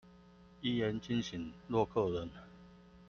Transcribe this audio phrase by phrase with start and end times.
[0.61, 2.27] 一言驚醒洛克人